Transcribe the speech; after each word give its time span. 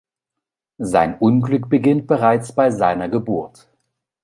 Sein 0.79 1.17
Unglück 1.19 1.69
beginnt 1.69 2.07
bereits 2.07 2.51
bei 2.55 2.71
seiner 2.71 3.07
Geburt. 3.07 3.67